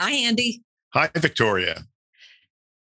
[0.00, 0.62] Hi, Andy.
[0.94, 1.82] Hi, Victoria.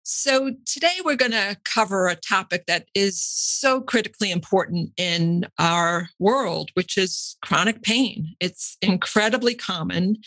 [0.03, 6.11] So, today we're going to cover a topic that is so critically important in our
[6.19, 8.35] world, which is chronic pain.
[8.39, 10.19] It's incredibly common.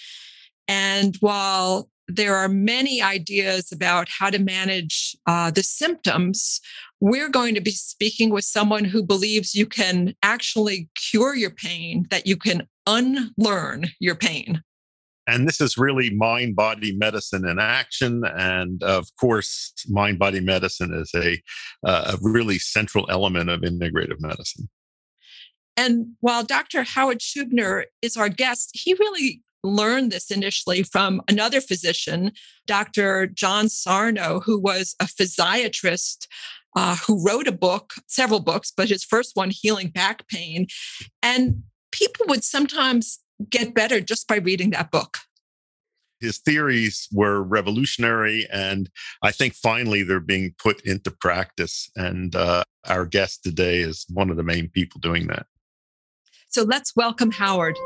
[0.68, 6.60] And while there are many ideas about how to manage uh, the symptoms,
[7.00, 12.08] we're going to be speaking with someone who believes you can actually cure your pain,
[12.10, 14.64] that you can unlearn your pain.
[15.30, 18.24] And this is really mind body medicine in action.
[18.26, 21.42] And of course, mind body medicine is a,
[21.88, 24.70] uh, a really central element of integrative medicine.
[25.78, 26.84] And while Dr.
[26.84, 32.32] Howard Schubiner is our guest, he really learned this initially from another physician,
[32.66, 33.28] Dr.
[33.28, 36.28] John Sarno, who was a physiatrist
[36.76, 40.68] uh, who wrote a book, several books, but his first one, Healing Back Pain.
[41.22, 45.18] And people would sometimes get better just by reading that book.
[46.20, 48.90] His theories were revolutionary, and
[49.24, 51.90] I think finally they're being put into practice.
[51.96, 55.46] And uh, our guest today is one of the main people doing that.
[56.50, 57.78] So let's welcome Howard.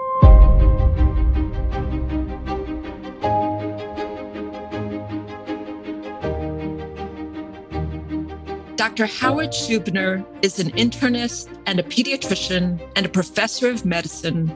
[8.84, 9.06] Dr.
[9.06, 14.54] Howard Schubiner is an internist and a pediatrician and a professor of medicine,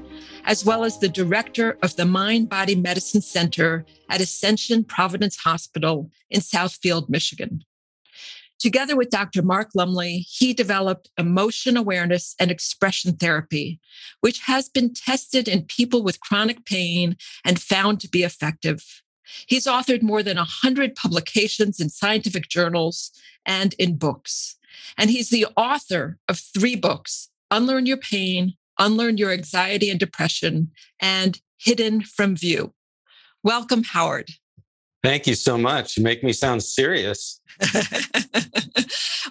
[0.48, 6.10] as well as the director of the Mind Body Medicine Center at Ascension Providence Hospital
[6.30, 7.64] in Southfield, Michigan.
[8.58, 9.44] Together with Dr.
[9.44, 13.80] Mark Lumley, he developed emotion awareness and expression therapy,
[14.22, 19.04] which has been tested in people with chronic pain and found to be effective.
[19.48, 23.12] He's authored more than 100 publications in scientific journals
[23.46, 24.56] and in books.
[24.98, 30.72] And he's the author of three books Unlearn Your Pain, Unlearn Your Anxiety and Depression,
[31.02, 32.74] and Hidden from View.
[33.44, 34.30] Welcome, Howard.
[35.04, 35.98] Thank you so much.
[35.98, 37.40] You make me sound serious.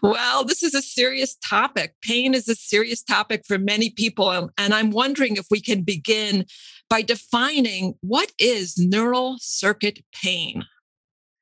[0.02, 1.94] well, this is a serious topic.
[2.02, 4.50] Pain is a serious topic for many people.
[4.56, 6.46] And I'm wondering if we can begin
[6.88, 10.64] by defining what is neural circuit pain.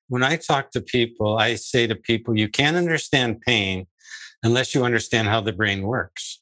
[0.08, 3.86] When I talk to people, I say to people, you can't understand pain
[4.42, 6.40] unless you understand how the brain works.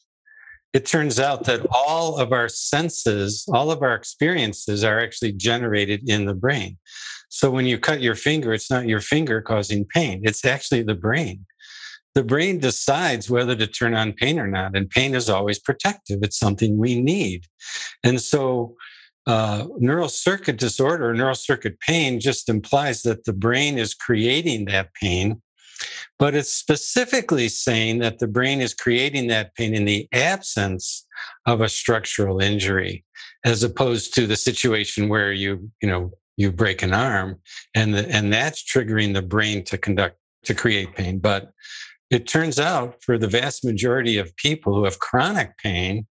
[0.72, 6.08] It turns out that all of our senses, all of our experiences are actually generated
[6.08, 6.78] in the brain.
[7.28, 10.94] So when you cut your finger, it's not your finger causing pain, it's actually the
[10.94, 11.44] brain.
[12.14, 16.20] The brain decides whether to turn on pain or not, and pain is always protective.
[16.22, 17.46] It's something we need.
[18.04, 18.76] And so
[19.26, 24.92] uh, neural circuit disorder neural circuit pain just implies that the brain is creating that
[24.94, 25.40] pain,
[26.18, 31.06] but it's specifically saying that the brain is creating that pain in the absence
[31.46, 33.04] of a structural injury,
[33.44, 37.38] as opposed to the situation where you, you know, you break an arm
[37.74, 41.18] and the, and that's triggering the brain to conduct to create pain.
[41.18, 41.52] But
[42.10, 46.06] it turns out for the vast majority of people who have chronic pain,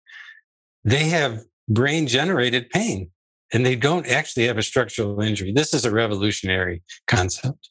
[0.83, 3.09] they have brain generated pain
[3.53, 5.51] and they don't actually have a structural injury.
[5.51, 7.69] This is a revolutionary concept.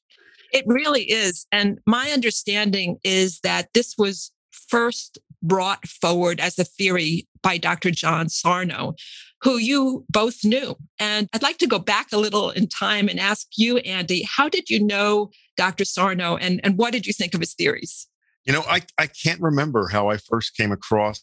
[0.52, 1.46] It really is.
[1.52, 7.90] And my understanding is that this was first brought forward as a theory by Dr.
[7.90, 8.94] John Sarno,
[9.42, 10.76] who you both knew.
[10.98, 14.48] And I'd like to go back a little in time and ask you, Andy, how
[14.48, 15.84] did you know Dr.
[15.84, 18.08] Sarno and, and what did you think of his theories?
[18.44, 21.22] You know, I, I can't remember how I first came across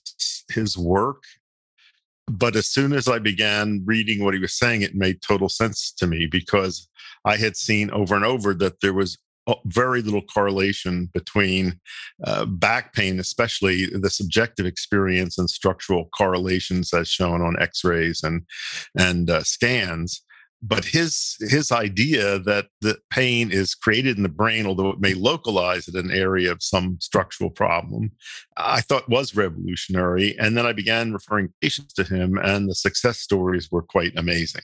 [0.49, 1.23] his work.
[2.27, 5.91] But as soon as I began reading what he was saying, it made total sense
[5.97, 6.87] to me because
[7.25, 9.17] I had seen over and over that there was
[9.65, 11.79] very little correlation between
[12.23, 18.43] uh, back pain, especially the subjective experience and structural correlations as shown on X-rays and
[18.97, 20.21] and uh, scans
[20.65, 25.13] but his his idea that the pain is created in the brain although it may
[25.13, 28.11] localize at an area of some structural problem
[28.57, 30.35] i thought was revolutionary.
[30.39, 34.63] And then i began referring patients to him and the success stories were quite amazing.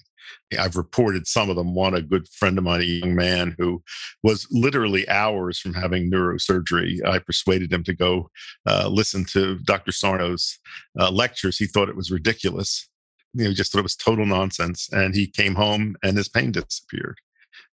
[0.59, 1.73] I've reported some of them.
[1.73, 3.81] One a good friend of mine a young man who
[4.24, 7.06] was literally hours from having neurosurgery.
[7.06, 8.29] I persuaded him to go
[8.68, 10.59] uh, listen to dr sarno's
[11.00, 11.57] uh, lectures.
[11.57, 12.88] He thought it was ridiculous
[13.33, 14.89] you know, just thought it was total nonsense.
[14.91, 17.19] And he came home and his pain disappeared.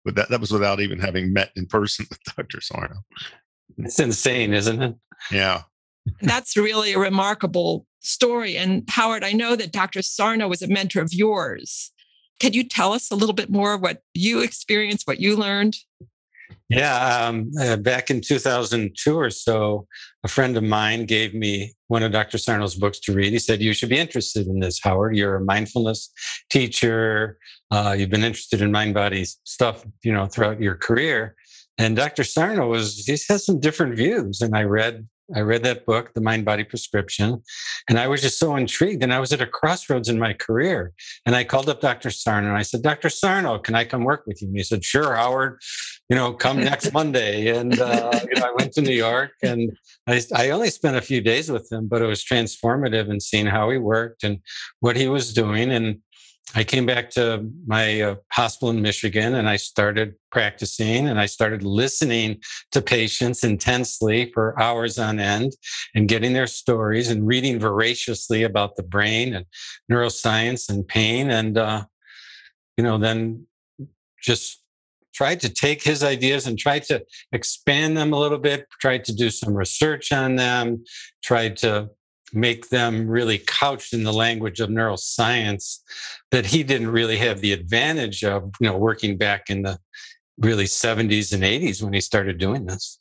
[0.04, 2.60] But that, that was without even having met in person with Dr.
[2.60, 2.96] Sarno.
[3.78, 4.94] It's insane, isn't it?
[5.30, 5.62] Yeah.
[6.20, 8.56] That's really a remarkable story.
[8.56, 10.02] And Howard, I know that Dr.
[10.02, 11.90] Sarno was a mentor of yours.
[12.40, 15.76] Can you tell us a little bit more what you experienced, what you learned?
[16.70, 19.86] Yeah, um, uh, back in 2002 or so,
[20.24, 22.38] a friend of mine gave me one of Dr.
[22.38, 23.32] Sarno's books to read.
[23.32, 25.14] He said, You should be interested in this, Howard.
[25.14, 26.10] You're a mindfulness
[26.48, 27.38] teacher.
[27.70, 31.36] Uh, you've been interested in mind body stuff, you know, throughout your career.
[31.76, 32.24] And Dr.
[32.24, 34.40] Sarno was, he has some different views.
[34.40, 37.42] And I read I read that book, The Mind Body Prescription,
[37.88, 39.02] and I was just so intrigued.
[39.02, 40.92] And I was at a crossroads in my career.
[41.24, 42.10] And I called up Dr.
[42.10, 43.08] Sarno and I said, Dr.
[43.08, 44.48] Sarno, can I come work with you?
[44.48, 45.60] And he said, Sure, Howard,
[46.10, 47.56] you know, come next Monday.
[47.56, 49.76] And uh, you know, I went to New York and
[50.06, 53.46] I, I only spent a few days with him, but it was transformative in seeing
[53.46, 54.40] how he worked and
[54.80, 55.70] what he was doing.
[55.72, 56.00] And
[56.54, 61.26] I came back to my uh, hospital in Michigan and I started practicing and I
[61.26, 62.40] started listening
[62.72, 65.52] to patients intensely for hours on end
[65.94, 69.46] and getting their stories and reading voraciously about the brain and
[69.90, 71.30] neuroscience and pain.
[71.30, 71.84] And, uh,
[72.76, 73.46] you know, then
[74.22, 74.62] just
[75.14, 79.14] tried to take his ideas and tried to expand them a little bit, tried to
[79.14, 80.84] do some research on them,
[81.22, 81.90] tried to
[82.34, 85.78] make them really couched in the language of neuroscience
[86.30, 89.78] that he didn't really have the advantage of, you know, working back in the
[90.38, 92.98] really 70s and 80s when he started doing this.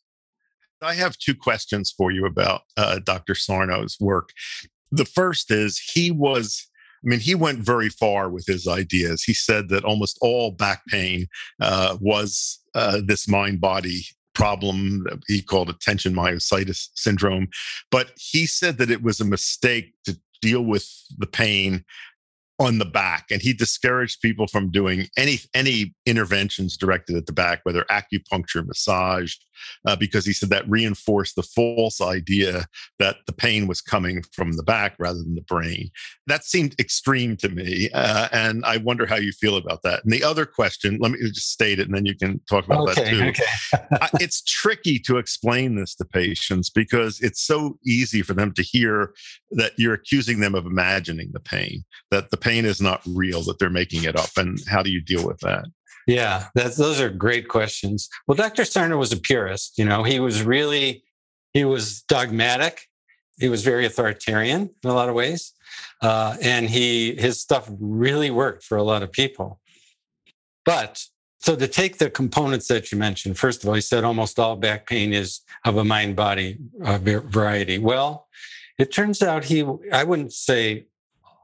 [0.81, 3.33] I have two questions for you about uh, Dr.
[3.33, 4.30] Sarno's work.
[4.91, 6.68] The first is he was,
[7.03, 9.24] I mean, he went very far with his ideas.
[9.24, 11.27] He said that almost all back pain
[11.62, 14.03] uh, was uh, this mind body
[14.33, 15.06] problem.
[15.27, 17.50] He called it tension myositis syndrome.
[17.91, 20.88] But he said that it was a mistake to deal with
[21.18, 21.85] the pain
[22.63, 27.33] on the back and he discouraged people from doing any any interventions directed at the
[27.33, 29.36] back whether acupuncture massage
[29.86, 32.65] uh, because he said that reinforced the false idea
[33.00, 35.89] that the pain was coming from the back rather than the brain.
[36.27, 40.04] That seemed extreme to me uh, and i wonder how you feel about that.
[40.04, 42.89] And the other question let me just state it and then you can talk about
[42.89, 43.24] okay, that too.
[43.24, 44.07] okay.
[44.24, 49.13] it's tricky to explain this to patients because it's so easy for them to hear
[49.51, 53.59] that you're accusing them of imagining the pain that the pain is not real, that
[53.59, 54.29] they're making it up.
[54.38, 55.65] And how do you deal with that?
[56.07, 58.09] Yeah, those are great questions.
[58.27, 58.65] Well, Dr.
[58.65, 59.77] Sarno was a purist.
[59.77, 61.03] You know, he was really,
[61.53, 62.81] he was dogmatic.
[63.39, 65.53] He was very authoritarian in a lot of ways,
[66.01, 69.59] uh, and he his stuff really worked for a lot of people.
[70.65, 71.03] But
[71.39, 74.55] so to take the components that you mentioned, first of all, he said almost all
[74.55, 77.79] back pain is of a mind body uh, variety.
[77.79, 78.27] Well,
[78.77, 80.85] it turns out he, I wouldn't say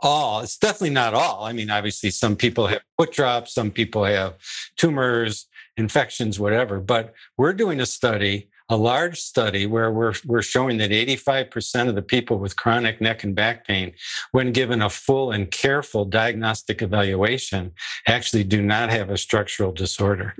[0.02, 0.42] all.
[0.42, 1.44] It's definitely not all.
[1.44, 4.36] I mean, obviously, some people have foot drops, some people have
[4.78, 5.48] tumors,
[5.78, 6.80] infections, whatever.
[6.80, 11.96] But we're doing a study, a large study, where we're, we're showing that 85% of
[11.96, 13.94] the people with chronic neck and back pain,
[14.32, 17.72] when given a full and careful diagnostic evaluation,
[18.08, 20.36] actually do not have a structural disorder.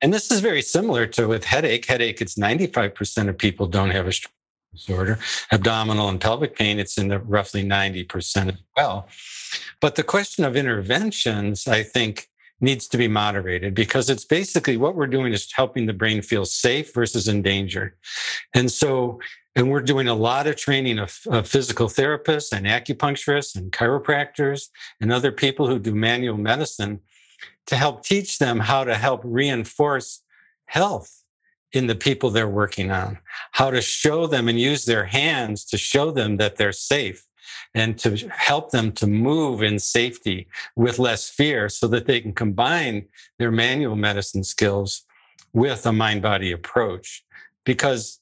[0.00, 1.86] And this is very similar to with headache.
[1.86, 4.12] Headache, it's 95% of people don't have a
[4.74, 5.18] disorder.
[5.52, 9.08] Abdominal and pelvic pain, it's in the roughly 90% as well.
[9.80, 12.28] But the question of interventions, I think,
[12.60, 16.44] needs to be moderated because it's basically what we're doing is helping the brain feel
[16.44, 17.94] safe versus endangered.
[18.54, 19.20] And so,
[19.56, 24.68] and we're doing a lot of training of, of physical therapists and acupuncturists and chiropractors
[25.00, 27.00] and other people who do manual medicine
[27.66, 30.22] to help teach them how to help reinforce
[30.66, 31.23] health
[31.74, 33.18] in the people they're working on,
[33.50, 37.26] how to show them and use their hands to show them that they're safe
[37.74, 42.32] and to help them to move in safety with less fear so that they can
[42.32, 43.04] combine
[43.38, 45.02] their manual medicine skills
[45.52, 47.24] with a mind body approach.
[47.64, 48.20] Because,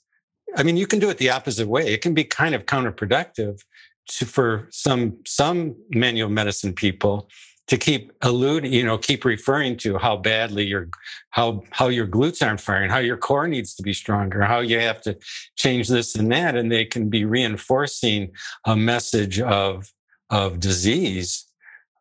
[0.57, 1.93] I mean, you can do it the opposite way.
[1.93, 3.63] It can be kind of counterproductive
[4.09, 7.29] to, for some, some manual medicine people
[7.69, 10.89] to keep alluding, you know, keep referring to how badly your
[11.31, 14.79] how how your glutes aren't firing, how your core needs to be stronger, how you
[14.81, 15.17] have to
[15.57, 18.31] change this and that, and they can be reinforcing
[18.67, 19.91] a message of
[20.29, 21.47] of disease,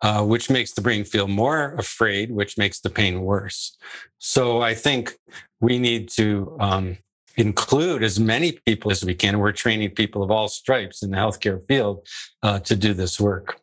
[0.01, 3.77] uh, which makes the brain feel more afraid, which makes the pain worse.
[4.18, 5.15] So I think
[5.60, 6.98] we need to um,
[7.38, 9.39] include as many people as we can.
[9.39, 12.08] We're training people of all stripes in the healthcare field
[12.44, 13.61] uh, to do this work.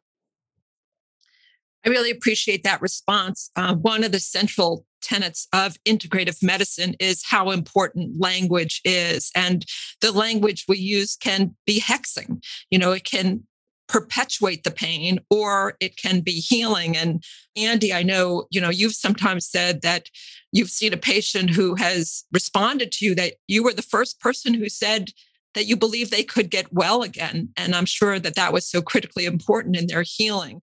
[1.88, 3.50] I really appreciate that response.
[3.57, 9.30] Uh, one of the central tenets of integrative medicine is how important language is.
[9.35, 9.64] And
[10.02, 12.45] the language we use can be hexing.
[12.71, 13.45] You know, it can
[13.88, 16.95] perpetuate the pain or it can be healing.
[16.95, 17.25] And
[17.57, 20.11] Andy, I know, you know, you've sometimes said that
[20.52, 24.52] you've seen a patient who has responded to you that you were the first person
[24.52, 25.09] who said
[25.54, 27.49] that you believe they could get well again.
[27.57, 30.61] And I'm sure that that was so critically important in their healing.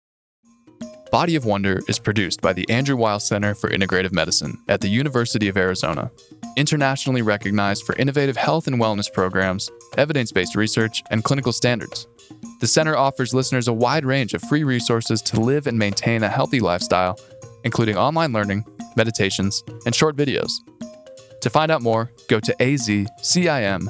[1.12, 4.90] Body of Wonder is produced by the Andrew Weil Center for Integrative Medicine at the
[4.90, 6.12] University of Arizona
[6.56, 12.08] internationally recognized for innovative health and wellness programs, evidence based research, and clinical standards.
[12.60, 16.30] The center offers listeners a wide range of free resources to live and maintain a
[16.30, 17.18] healthy lifestyle,
[17.64, 20.52] including online learning, meditations, and short videos.
[21.42, 23.90] To find out more, go to azcim.org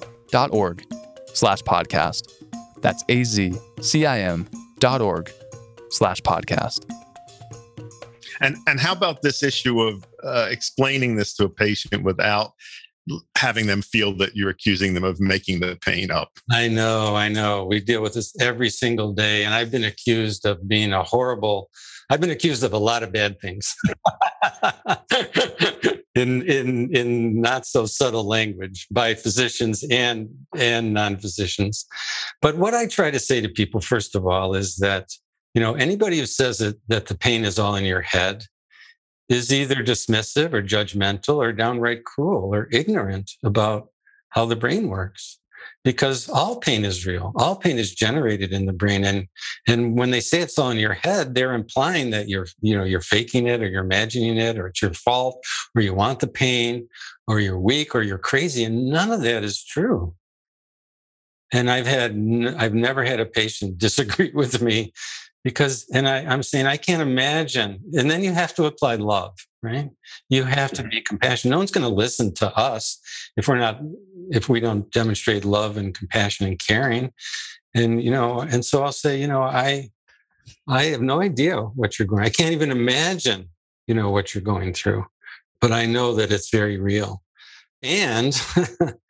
[1.34, 2.32] slash podcast.
[2.82, 3.60] That's azcim.org
[5.90, 6.99] slash podcast.
[8.42, 12.54] And and how about this issue of uh, explaining this to a patient without
[13.38, 16.32] having them feel that you're accusing them of making the pain up?
[16.52, 17.66] I know, I know.
[17.66, 21.70] We deal with this every single day, and I've been accused of being a horrible.
[22.10, 23.76] I've been accused of a lot of bad things.
[26.16, 30.28] in in in not so subtle language by physicians and
[30.58, 31.86] and non-physicians
[32.42, 35.08] but what i try to say to people first of all is that
[35.54, 38.46] you know, anybody who says that, that the pain is all in your head
[39.30, 43.90] is either dismissive or judgmental or downright cruel or ignorant about
[44.30, 45.40] how the brain works.
[45.84, 47.32] Because all pain is real.
[47.36, 49.06] All pain is generated in the brain.
[49.06, 49.28] And
[49.68, 52.84] and when they say it's all in your head they're implying that you're you know
[52.84, 55.42] you're faking it or you're imagining it or it's your fault
[55.76, 56.88] or you want the pain
[57.28, 58.64] or you're weak or you're crazy.
[58.64, 60.14] And none of that is true.
[61.52, 62.12] And i've had
[62.58, 64.94] i've never had a patient disagree with me
[65.44, 69.36] because and I, i'm saying i can't imagine and then you have to apply love
[69.62, 69.90] right?
[70.30, 73.00] You have to be compassionate no one's going to listen to us
[73.36, 73.82] if we're not
[74.32, 77.12] if we don't demonstrate love and compassion and caring.
[77.76, 79.90] And you know and so i'll say you know i
[80.68, 83.50] i have no idea what you're going i can't even imagine
[83.86, 85.06] you know what you're going through
[85.62, 87.22] but i know that it's very real.
[87.84, 88.34] And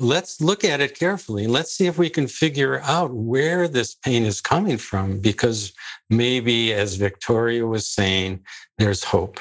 [0.00, 1.44] let's look at it carefully.
[1.44, 5.72] and Let's see if we can figure out where this pain is coming from, because
[6.08, 8.44] maybe, as Victoria was saying,
[8.78, 9.40] there's hope.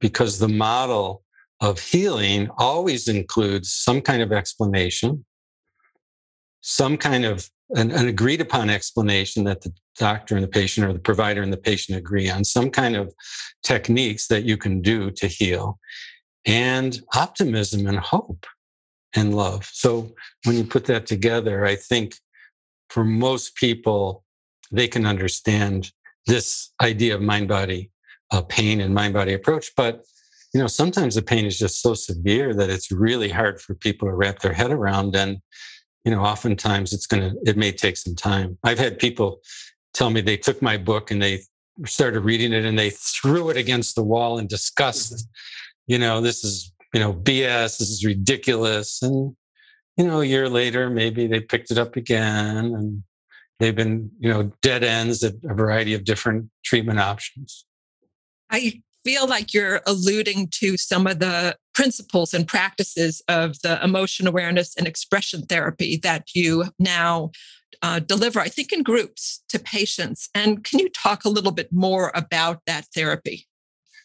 [0.00, 1.22] Because the model
[1.60, 5.24] of healing always includes some kind of explanation,
[6.60, 10.92] some kind of an, an, agreed upon explanation that the doctor and the patient or
[10.92, 13.14] the provider and the patient agree on, some kind of
[13.62, 15.78] techniques that you can do to heal,
[16.44, 18.46] and optimism and hope
[19.14, 19.68] and love.
[19.72, 20.12] So
[20.44, 22.16] when you put that together, I think
[22.88, 24.24] for most people,
[24.70, 25.90] they can understand
[26.26, 27.90] this idea of mind body
[28.30, 29.72] uh, pain and mind body approach.
[29.76, 30.04] But
[30.52, 34.08] you know, sometimes the pain is just so severe that it's really hard for people
[34.08, 35.16] to wrap their head around.
[35.16, 35.38] And
[36.04, 38.58] you know, oftentimes it's gonna it may take some time.
[38.62, 39.40] I've had people
[39.92, 41.42] tell me they took my book and they
[41.86, 45.28] started reading it and they threw it against the wall in disgust.
[45.86, 49.02] You know, this is you know, BS, this is ridiculous.
[49.02, 49.36] And,
[49.96, 53.02] you know, a year later, maybe they picked it up again and
[53.58, 57.66] they've been, you know, dead ends at a variety of different treatment options.
[58.48, 64.28] I feel like you're alluding to some of the principles and practices of the emotion
[64.28, 67.32] awareness and expression therapy that you now
[67.82, 70.30] uh, deliver, I think, in groups to patients.
[70.32, 73.48] And can you talk a little bit more about that therapy?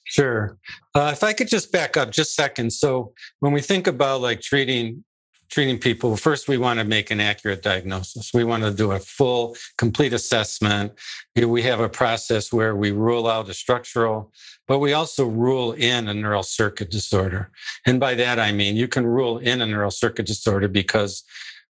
[0.09, 0.57] Sure.
[0.95, 2.73] Uh, if I could just back up just a second.
[2.73, 5.03] So when we think about like treating
[5.51, 8.31] treating people, first we want to make an accurate diagnosis.
[8.33, 10.93] We want to do a full, complete assessment.
[11.35, 14.31] We have a process where we rule out a structural,
[14.67, 17.51] but we also rule in a neural circuit disorder.
[17.85, 21.23] And by that I mean you can rule in a neural circuit disorder because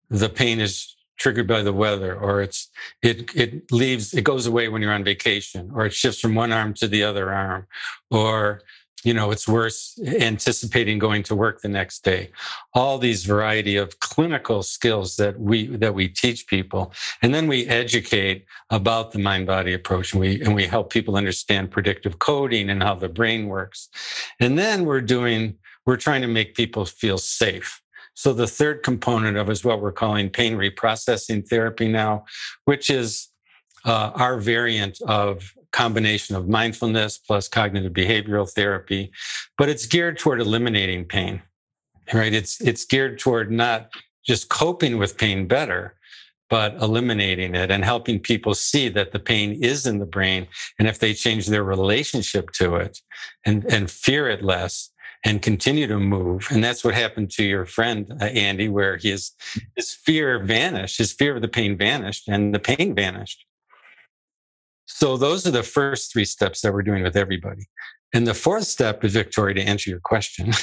[0.10, 2.70] the pain is triggered by the weather or it's
[3.02, 6.52] it it leaves it goes away when you're on vacation or it shifts from one
[6.52, 7.68] arm to the other arm
[8.12, 8.62] or
[9.04, 12.30] you know it's worse anticipating going to work the next day.
[12.74, 17.68] All these variety of clinical skills that we that we teach people and then we
[17.68, 22.70] educate about the mind body approach and we and we help people understand predictive coding
[22.70, 23.90] and how the brain works.
[24.40, 25.56] And then we're doing
[25.86, 27.82] we're trying to make people feel safe
[28.18, 32.26] so the third component of is what we're calling pain reprocessing therapy now,
[32.66, 33.28] which is
[33.86, 39.12] uh, our variant of combination of mindfulness plus cognitive behavioral therapy,
[39.56, 41.44] but it's geared toward eliminating pain.
[42.12, 42.34] Right?
[42.34, 43.92] It's it's geared toward not
[44.26, 45.94] just coping with pain better,
[46.50, 50.48] but eliminating it and helping people see that the pain is in the brain.
[50.80, 53.00] And if they change their relationship to it
[53.46, 54.90] and, and fear it less,
[55.26, 56.48] and continue to move.
[56.52, 59.32] And that's what happened to your friend, uh, Andy, where his,
[59.76, 63.46] his fear vanished, his fear of the pain vanished, and the pain vanished.
[64.86, 67.68] So those are the first three steps that we're doing with everybody.
[68.14, 70.54] And the fourth step is Victoria to answer your question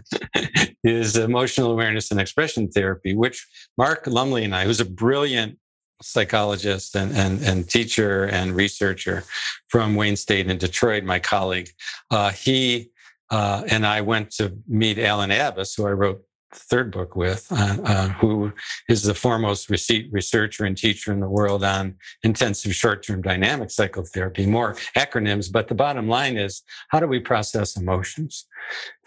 [0.84, 5.58] is emotional awareness and expression therapy, which Mark Lumley and I, who's a brilliant
[6.02, 9.24] psychologist and, and, and teacher and researcher
[9.66, 11.70] from Wayne State in Detroit, my colleague,
[12.12, 12.90] uh, he
[13.30, 17.46] Uh, and I went to meet Allan Abbass, who I wrote the third book with,
[17.50, 18.52] uh, uh, who
[18.88, 24.46] is the foremost researcher and teacher in the world on intensive short-term dynamic psychotherapy.
[24.46, 28.46] More acronyms, but the bottom line is, how do we process emotions?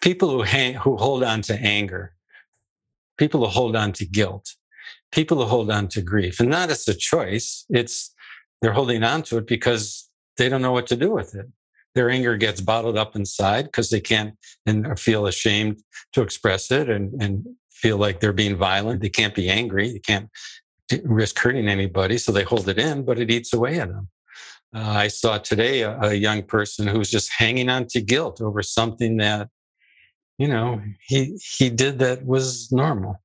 [0.02, 2.14] People who hang, who hold on to anger,
[3.18, 4.56] people who hold on to guilt,
[5.12, 7.66] people who hold on to grief, and not as a choice.
[7.70, 8.14] It's
[8.62, 11.48] they're holding on to it because they don't know what to do with it.
[11.96, 15.82] Their anger gets bottled up inside because they can't and feel ashamed
[16.14, 19.02] to express it and, and feel like they're being violent.
[19.02, 19.92] They can't be angry.
[19.92, 20.30] They can't
[21.04, 22.18] risk hurting anybody.
[22.18, 24.08] So they hold it in, but it eats away at them.
[24.74, 28.64] Uh, I saw today a, a young person who's just hanging on to guilt over
[28.64, 29.50] something that,
[30.38, 33.22] you know, he, he did that was normal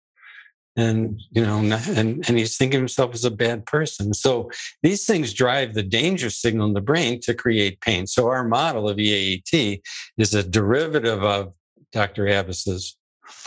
[0.76, 4.12] and you know and and he's thinking himself as a bad person.
[4.14, 4.50] So
[4.83, 8.06] these things drive the danger signal in the brain to create pain.
[8.06, 9.80] So our model of eaet
[10.18, 11.52] is a derivative of
[11.92, 12.97] dr abbass's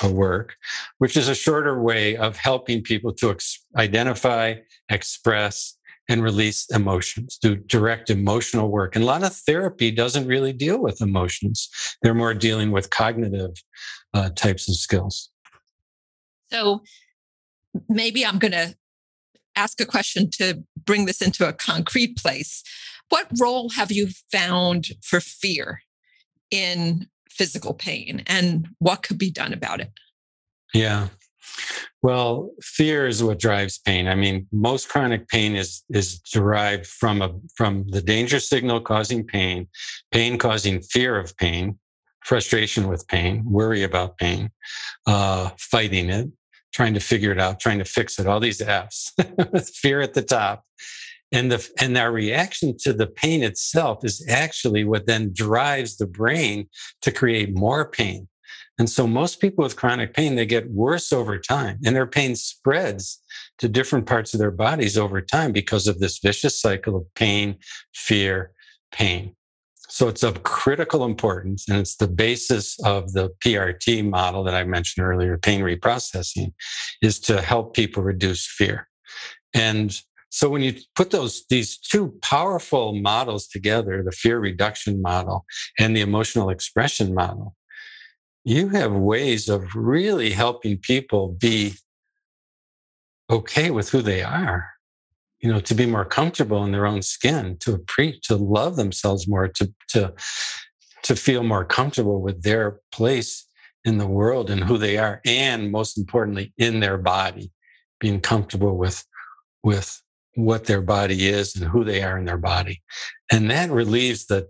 [0.03, 0.55] uh, work
[0.99, 4.55] which is a shorter way of helping people to ex- identify
[4.89, 5.77] express
[6.09, 8.95] and release emotions do direct emotional work.
[8.95, 11.69] And a lot of therapy doesn't really deal with emotions.
[12.01, 13.51] They're more dealing with cognitive
[14.15, 15.29] uh, types of skills.
[16.51, 16.81] So
[17.87, 18.75] maybe I'm going to
[19.55, 22.63] ask a question to bring this into a concrete place.
[23.09, 25.81] What role have you found for fear
[26.51, 29.91] in physical pain and what could be done about it?
[30.73, 31.07] Yeah.
[32.01, 34.07] Well, fear is what drives pain.
[34.07, 39.25] I mean, most chronic pain is is derived from a from the danger signal causing
[39.25, 39.67] pain,
[40.11, 41.77] pain causing fear of pain,
[42.23, 44.51] frustration with pain, worry about pain,
[45.07, 46.29] uh, fighting it,
[46.73, 49.13] trying to figure it out, trying to fix it, all these F's,
[49.73, 50.65] fear at the top.
[51.31, 56.07] And the and our reaction to the pain itself is actually what then drives the
[56.07, 56.67] brain
[57.03, 58.27] to create more pain.
[58.79, 62.35] And so most people with chronic pain, they get worse over time and their pain
[62.35, 63.21] spreads
[63.59, 67.57] to different parts of their bodies over time because of this vicious cycle of pain,
[67.93, 68.53] fear,
[68.91, 69.35] pain.
[69.89, 74.63] So it's of critical importance, and it's the basis of the PRT model that I
[74.63, 76.53] mentioned earlier, pain reprocessing,
[77.01, 78.87] is to help people reduce fear.
[79.55, 85.45] And so when you put those these two powerful models together, the fear reduction model
[85.79, 87.55] and the emotional expression model,
[88.45, 91.73] you have ways of really helping people be
[93.31, 94.69] okay with who they are
[95.41, 99.27] you know to be more comfortable in their own skin to appreciate to love themselves
[99.27, 100.13] more to to
[101.03, 103.45] to feel more comfortable with their place
[103.85, 107.51] in the world and who they are and most importantly in their body
[107.99, 109.05] being comfortable with
[109.63, 110.01] with
[110.35, 112.81] what their body is and who they are in their body.
[113.31, 114.47] And that relieves the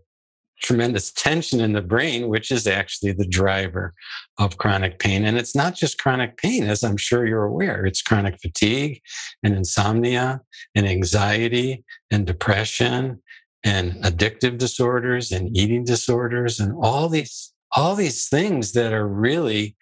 [0.62, 3.94] tremendous tension in the brain, which is actually the driver
[4.38, 5.26] of chronic pain.
[5.26, 9.02] And it's not just chronic pain, as I'm sure you're aware, it's chronic fatigue
[9.44, 10.42] and insomnia
[10.76, 13.22] and anxiety and depression
[13.64, 19.76] and addictive disorders and eating disorders and all these all these things that are really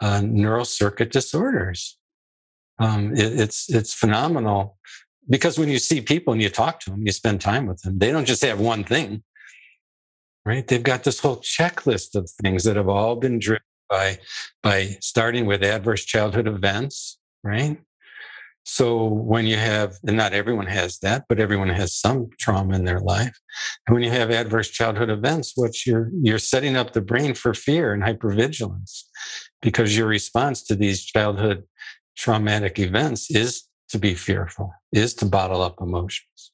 [0.00, 1.96] uh, neural circuit disorders.
[2.78, 4.78] Um, it, it's it's phenomenal
[5.28, 7.98] because when you see people and you talk to them, you spend time with them.
[7.98, 9.22] They don't just have one thing
[10.48, 10.66] right?
[10.66, 14.18] They've got this whole checklist of things that have all been driven by,
[14.62, 17.76] by starting with adverse childhood events, right?
[18.64, 22.86] So when you have, and not everyone has that, but everyone has some trauma in
[22.86, 23.38] their life.
[23.86, 27.52] And when you have adverse childhood events, what you're you're setting up the brain for
[27.52, 29.02] fear and hypervigilance,
[29.60, 31.64] because your response to these childhood
[32.16, 36.52] traumatic events is to be fearful, is to bottle up emotions.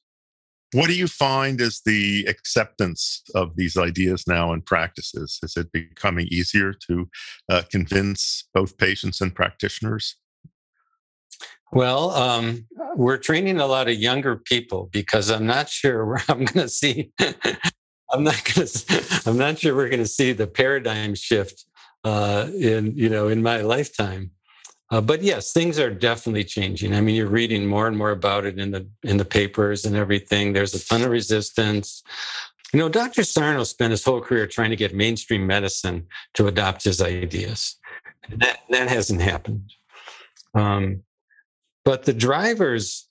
[0.75, 5.39] What do you find is the acceptance of these ideas now in practices?
[5.45, 7.09] Is it becoming easier to
[7.49, 10.17] uh, convince both patients and practitioners?
[11.73, 16.45] Well, um, we're training a lot of younger people because I'm not sure where I'm
[16.45, 17.13] going to see.
[18.11, 19.23] I'm not going to.
[19.27, 21.67] I'm not sure we're going to see the paradigm shift
[22.03, 24.33] uh, in you know in my lifetime.
[24.91, 26.95] Uh, but yes, things are definitely changing.
[26.95, 29.97] I mean, you're reading more and more about it in the in the papers and
[29.97, 30.53] everything.
[30.53, 32.03] There's a ton of resistance.
[32.73, 33.25] You know, Dr.
[33.25, 37.77] Sarno spent his whole career trying to get mainstream medicine to adopt his ideas.
[38.37, 39.73] That that hasn't happened.
[40.55, 41.03] Um,
[41.85, 43.09] but the drivers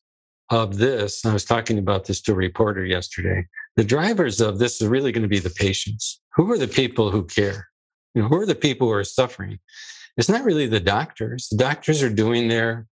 [0.50, 3.48] of this, I was talking about this to a reporter yesterday.
[3.76, 6.22] The drivers of this are really going to be the patients.
[6.36, 7.70] Who are the people who care?
[8.14, 9.60] You know, who are the people who are suffering?
[10.18, 11.48] It's not really the doctors.
[11.50, 12.88] The doctors are doing their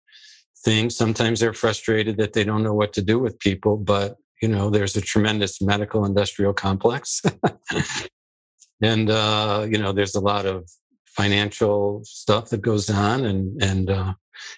[0.64, 0.90] thing.
[0.90, 4.70] Sometimes they're frustrated that they don't know what to do with people, but you know,
[4.70, 7.22] there's a tremendous medical industrial complex.
[8.82, 10.68] and uh, you know, there's a lot of
[11.06, 14.14] financial stuff that goes on, and and uh,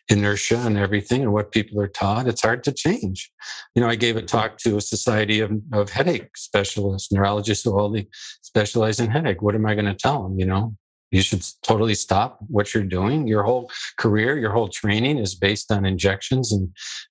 [0.09, 3.31] inertia and everything and what people are taught, it's hard to change.
[3.75, 7.81] You know, I gave a talk to a society of, of headache specialists, neurologists who
[7.81, 8.09] only
[8.43, 9.43] specialize in headache.
[9.43, 10.39] What am I going to tell them?
[10.39, 10.77] You know,
[11.11, 13.27] you should totally stop what you're doing.
[13.27, 16.69] Your whole career, your whole training is based on injections and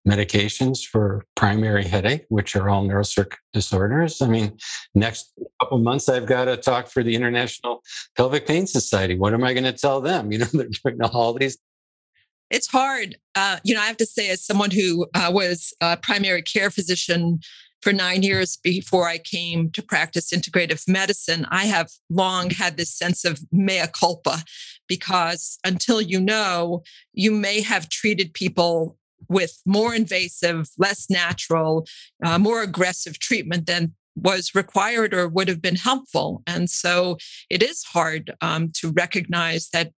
[0.07, 4.21] medications for primary headache, which are all neural circuit disorders.
[4.21, 4.57] I mean,
[4.95, 7.81] next couple months, I've got to talk for the International
[8.15, 9.17] Pelvic Pain Society.
[9.17, 10.31] What am I going to tell them?
[10.31, 11.57] You know, they're doing all these
[12.49, 13.15] it's hard.
[13.35, 16.71] Uh, you know, I have to say, as someone who uh, was a primary care
[16.71, 17.41] physician
[17.81, 22.93] for nine years before I came to practice integrative medicine, I have long had this
[22.93, 24.43] sense of mea culpa
[24.87, 31.85] because until you know, you may have treated people with more invasive, less natural,
[32.23, 36.43] uh, more aggressive treatment than was required or would have been helpful.
[36.45, 37.17] And so
[37.49, 39.91] it is hard um, to recognize that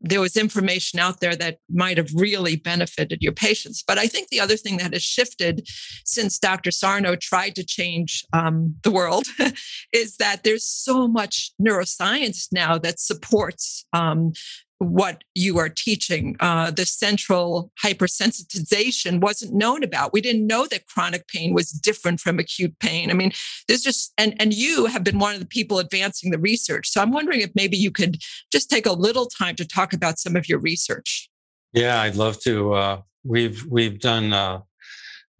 [0.00, 3.82] there was information out there that might have really benefited your patients.
[3.86, 5.66] But I think the other thing that has shifted
[6.04, 6.70] since Dr.
[6.70, 9.26] Sarno tried to change um, the world
[9.92, 14.32] is that there's so much neuroscience now that supports um,
[14.78, 16.36] what you are teaching.
[16.40, 20.12] Uh, the central hypersensitization wasn't known about.
[20.12, 23.10] We didn't know that chronic pain was different from acute pain.
[23.10, 23.32] I mean,
[23.68, 26.88] there's just and and you have been one of the people advancing the research.
[26.88, 28.18] So I'm wondering if maybe you could
[28.52, 31.30] just take a little time to talk about some of your research.
[31.72, 32.74] Yeah, I'd love to.
[32.74, 34.60] Uh, we've we've done uh,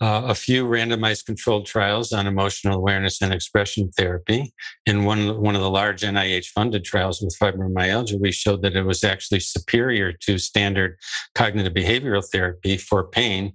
[0.00, 4.52] uh, a few randomized controlled trials on emotional awareness and expression therapy.
[4.84, 8.82] In one, one of the large NIH funded trials with fibromyalgia, we showed that it
[8.82, 10.98] was actually superior to standard
[11.34, 13.54] cognitive behavioral therapy for pain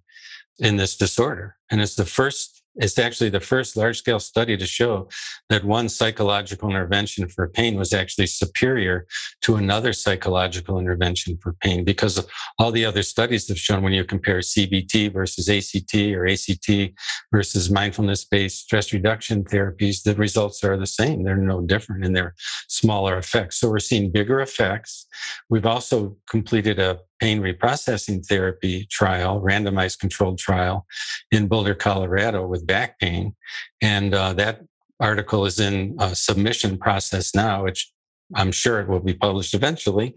[0.60, 1.58] in this disorder.
[1.70, 5.10] And it's the first it's actually the first large scale study to show
[5.50, 9.06] that one psychological intervention for pain was actually superior
[9.42, 12.26] to another psychological intervention for pain because
[12.60, 16.94] all the other studies have shown when you compare CBT versus ACT or ACT
[17.32, 21.24] versus mindfulness based stress reduction therapies, the results are the same.
[21.24, 22.36] They're no different in their
[22.70, 23.60] smaller effects.
[23.60, 25.08] So we're seeing bigger effects.
[25.50, 30.88] We've also completed a pain reprocessing therapy trial, randomized controlled trial
[31.32, 33.36] in Boulder, Colorado with back pain.
[33.80, 34.62] And uh, that
[35.00, 37.92] article is in a submission process now, which
[38.36, 40.16] I'm sure it will be published eventually,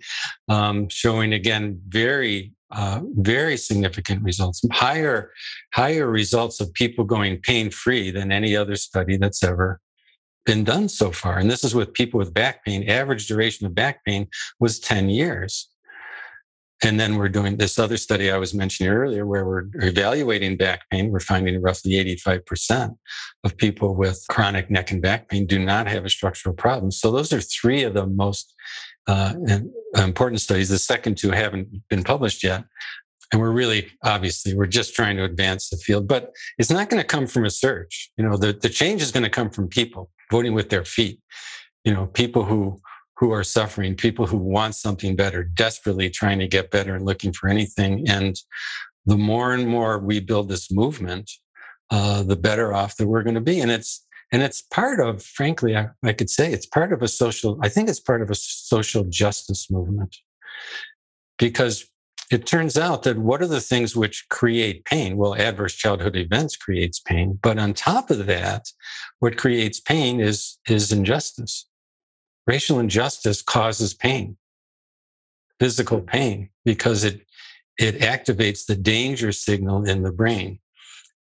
[0.49, 5.31] um, showing again very, uh, very significant results, higher,
[5.75, 9.81] higher results of people going pain free than any other study that's ever
[10.47, 11.39] been done so far.
[11.39, 12.89] And this is with people with back pain.
[12.89, 15.69] Average duration of back pain was 10 years.
[16.85, 20.83] And then we're doing this other study I was mentioning earlier, where we're evaluating back
[20.91, 21.11] pain.
[21.11, 22.95] We're finding roughly 85%
[23.43, 26.91] of people with chronic neck and back pain do not have a structural problem.
[26.91, 28.53] So those are three of the most
[29.07, 29.33] uh,
[29.97, 30.69] important studies.
[30.69, 32.65] The second two haven't been published yet.
[33.33, 37.01] And we're really, obviously, we're just trying to advance the field, but it's not going
[37.01, 38.11] to come from research.
[38.19, 41.19] You know, the, the change is going to come from people voting with their feet.
[41.85, 42.79] You know, people who
[43.17, 47.33] who are suffering, people who want something better, desperately trying to get better and looking
[47.33, 48.09] for anything.
[48.09, 48.37] And
[49.07, 51.31] the more and more we build this movement,
[51.91, 53.61] uh, the better off that we're going to be.
[53.61, 57.09] And it's and it's part of, frankly, I, I could say it's part of a
[57.09, 57.59] social.
[57.63, 60.17] I think it's part of a social justice movement
[61.39, 61.89] because
[62.33, 65.17] it turns out that what are the things which create pain?
[65.17, 68.65] Well, adverse childhood events creates pain, but on top of that,
[69.21, 71.67] what creates pain is is injustice
[72.47, 74.37] racial injustice causes pain,
[75.59, 77.23] physical pain, because it
[77.79, 80.61] it activates the danger signal in the brain.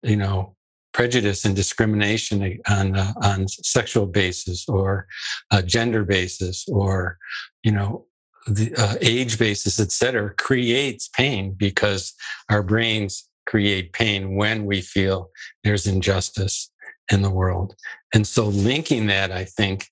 [0.04, 0.56] You know,
[0.93, 5.08] prejudice and discrimination on uh, on sexual basis or
[5.52, 7.17] uh, gender basis or
[7.63, 8.06] you know
[8.48, 12.13] the uh, age basis, et cetera, creates pain because
[12.50, 15.30] our brains create pain when we feel
[15.63, 16.72] there's injustice
[17.12, 17.76] in the world.
[18.13, 19.88] And so linking that, I think,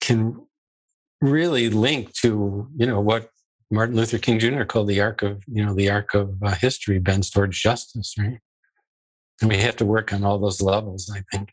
[0.00, 0.46] can
[1.20, 3.30] really link to you know what
[3.70, 4.64] Martin Luther King Jr.
[4.64, 8.38] called the arc of you know the arc of uh, history bends towards justice, right?
[9.40, 11.12] And we have to work on all those levels.
[11.14, 11.52] I think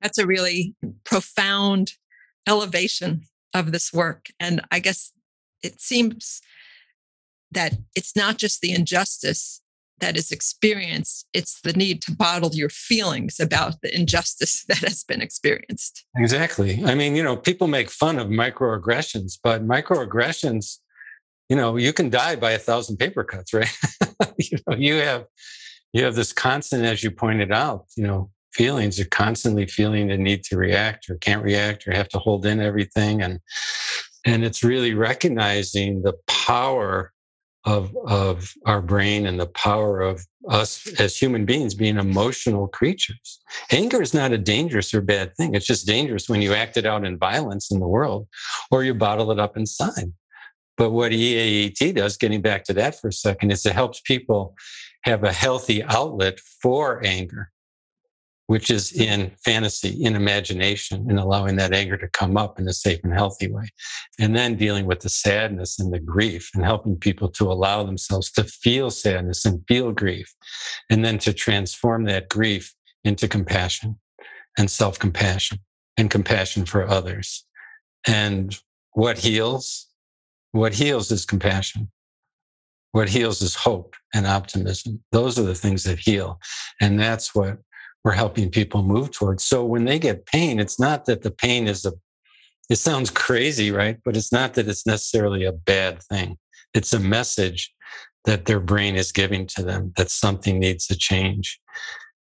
[0.00, 1.92] that's a really profound
[2.46, 3.22] elevation
[3.54, 5.12] of this work, and I guess
[5.62, 6.40] it seems
[7.50, 9.60] that it's not just the injustice
[10.00, 15.04] that is experienced, it's the need to bottle your feelings about the injustice that has
[15.04, 16.04] been experienced.
[16.16, 16.82] Exactly.
[16.84, 20.78] I mean, you know, people make fun of microaggressions, but microaggressions,
[21.48, 23.70] you know, you can die by a thousand paper cuts, right?
[24.38, 25.26] you know, you have
[25.92, 30.16] you have this constant, as you pointed out, you know, feelings You're constantly feeling the
[30.16, 33.40] need to react or can't react or have to hold in everything and
[34.26, 37.12] and it's really recognizing the power
[37.64, 43.40] of of our brain and the power of us as human beings being emotional creatures.
[43.70, 45.54] Anger is not a dangerous or bad thing.
[45.54, 48.26] It's just dangerous when you act it out in violence in the world
[48.70, 50.12] or you bottle it up inside.
[50.78, 54.54] But what EAET does, getting back to that for a second, is it helps people
[55.02, 57.50] have a healthy outlet for anger
[58.50, 62.72] which is in fantasy, in imagination, and allowing that anger to come up in a
[62.72, 63.68] safe and healthy way.
[64.18, 68.28] And then dealing with the sadness and the grief and helping people to allow themselves
[68.32, 70.34] to feel sadness and feel grief.
[70.90, 73.96] And then to transform that grief into compassion
[74.58, 75.60] and self compassion
[75.96, 77.46] and compassion for others.
[78.04, 78.58] And
[78.94, 79.86] what heals?
[80.50, 81.88] What heals is compassion.
[82.90, 85.04] What heals is hope and optimism.
[85.12, 86.40] Those are the things that heal.
[86.80, 87.58] And that's what
[88.04, 89.44] we're helping people move towards.
[89.44, 91.92] So when they get pain, it's not that the pain is a,
[92.68, 93.98] it sounds crazy, right?
[94.04, 96.38] But it's not that it's necessarily a bad thing.
[96.72, 97.72] It's a message
[98.24, 101.60] that their brain is giving to them that something needs to change.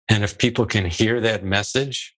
[0.09, 2.15] And if people can hear that message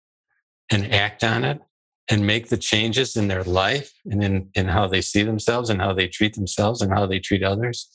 [0.70, 1.60] and act on it
[2.08, 5.80] and make the changes in their life and in, in how they see themselves and
[5.80, 7.88] how they treat themselves and how they treat others,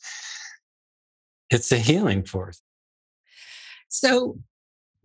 [1.50, 2.62] it's a healing force.
[3.88, 4.38] So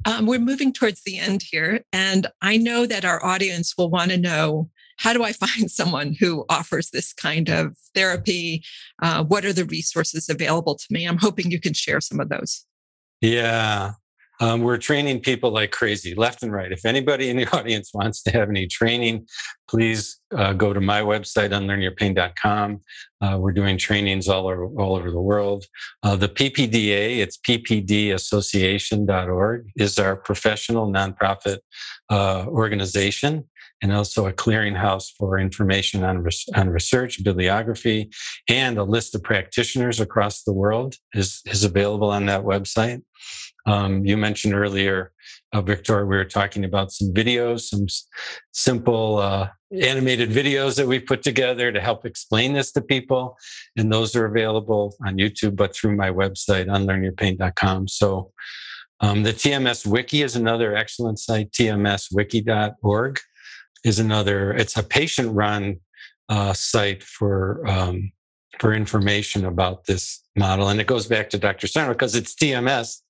[0.04, 4.12] um, we're moving towards the end here, and I know that our audience will want
[4.12, 8.64] to know how do I find someone who offers this kind of therapy?
[9.02, 11.06] Uh, what are the resources available to me?
[11.06, 12.66] I'm hoping you can share some of those.
[13.22, 13.92] Yeah.
[14.40, 16.72] Um, we're training people like crazy, left and right.
[16.72, 19.28] If anybody in the audience wants to have any training,
[19.70, 22.82] please uh, go to my website, unlearnyourpain.com.
[23.22, 25.66] Uh, we're doing trainings all over, all over the world.
[26.04, 31.60] Uh, the PPDA, it's ppdassociation.org, is our professional nonprofit
[32.10, 33.46] uh, organization
[33.82, 38.10] and also a clearinghouse for information on, res- on research, bibliography,
[38.50, 43.02] and a list of practitioners across the world is, is available on that website.
[43.66, 45.12] Um, you mentioned earlier,
[45.54, 48.08] uh, Victoria, we were talking about some videos, some s-
[48.52, 53.36] simple uh, animated videos that we put together to help explain this to people.
[53.76, 57.88] And those are available on YouTube, but through my website, unlearnyourpain.com.
[57.88, 58.32] So
[59.00, 63.20] um, the TMS Wiki is another excellent site, tmswiki.org
[63.86, 65.80] is another, it's a patient run
[66.28, 68.12] uh, site for um,
[68.60, 70.70] for information about this model.
[70.70, 71.68] And it goes back to Dr.
[71.68, 73.02] Sarno because it's TMS,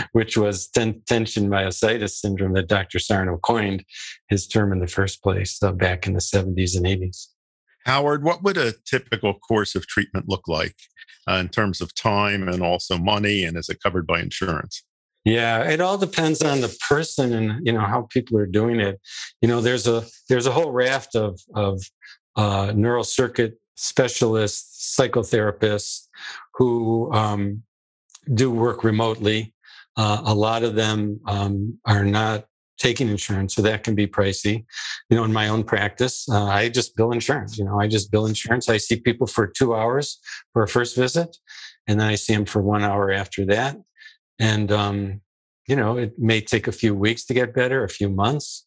[0.12, 2.98] which was ten- tension myositis syndrome that Dr.
[2.98, 3.84] Sarno coined
[4.28, 7.26] his term in the first place uh, back in the 70s and 80s.
[7.84, 10.76] Howard, what would a typical course of treatment look like
[11.28, 13.42] uh, in terms of time and also money?
[13.42, 14.84] And is it covered by insurance?
[15.24, 19.00] Yeah, it all depends on the person and you know how people are doing it.
[19.40, 21.80] You know, there's a there's a whole raft of of
[22.36, 26.08] uh, neural circuit specialists, psychotherapists
[26.54, 27.62] who um,
[28.34, 29.54] do work remotely.
[29.96, 32.46] Uh, a lot of them um, are not
[32.78, 34.64] taking insurance, so that can be pricey.
[35.08, 37.58] You know, in my own practice, uh, I just bill insurance.
[37.58, 38.68] You know, I just bill insurance.
[38.68, 40.18] I see people for two hours
[40.52, 41.36] for a first visit,
[41.86, 43.76] and then I see them for one hour after that.
[44.38, 45.20] And um,
[45.68, 48.66] you know, it may take a few weeks to get better, a few months,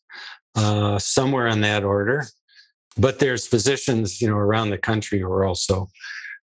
[0.56, 2.25] uh, somewhere in that order.
[2.97, 5.88] But there's physicians you know around the country who are also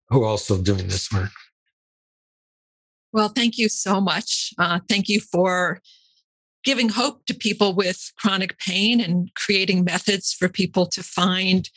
[0.09, 1.31] who are also doing this work.
[3.11, 4.53] Well thank you so much.
[4.57, 5.81] Uh, thank you for
[6.63, 11.69] giving hope to people with chronic pain and creating methods for people to find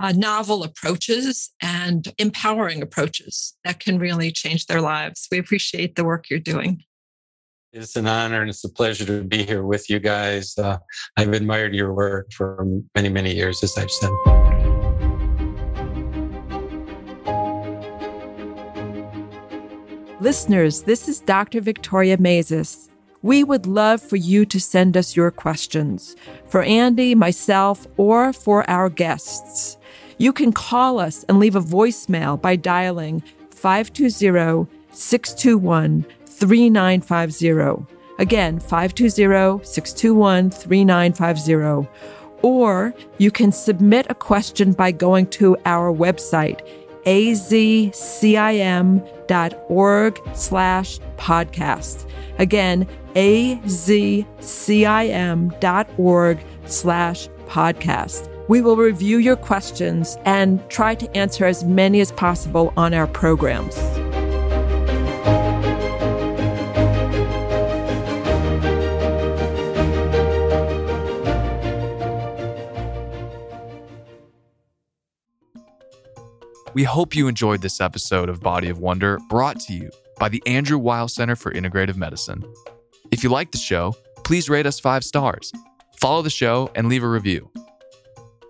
[0.00, 6.04] uh, novel approaches and empowering approaches that can really change their lives we appreciate the
[6.04, 6.82] work you're doing
[7.74, 10.56] it's an honor and it's a pleasure to be here with you guys.
[10.56, 10.78] Uh,
[11.16, 14.12] I've admired your work for many, many years, as I've said.
[20.20, 21.60] Listeners, this is Dr.
[21.60, 22.88] Victoria Maizes.
[23.24, 26.14] We would love for you to send us your questions
[26.46, 29.78] for Andy, myself, or for our guests.
[30.18, 37.86] You can call us and leave a voicemail by dialing 520 621 3950.
[38.18, 41.88] Again, 520 621 3950.
[42.42, 46.60] Or you can submit a question by going to our website,
[47.06, 47.50] azcim.org
[50.34, 52.06] slash podcast.
[52.38, 54.38] Again, azcim.org
[56.66, 58.28] slash podcast.
[58.48, 63.06] We will review your questions and try to answer as many as possible on our
[63.06, 63.76] programs.
[76.74, 80.42] We hope you enjoyed this episode of Body of Wonder brought to you by the
[80.44, 82.42] Andrew Weil Center for Integrative Medicine.
[83.14, 85.52] If you like the show, please rate us five stars,
[86.00, 87.48] follow the show, and leave a review.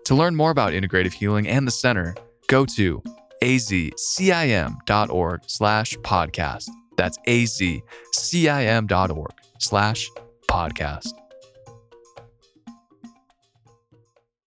[0.06, 2.14] To learn more about integrative healing and the center,
[2.46, 3.02] go to
[3.42, 6.70] azcim.org slash podcast.
[6.96, 7.82] That's azcim.org
[9.58, 10.10] slash
[10.50, 11.12] podcast.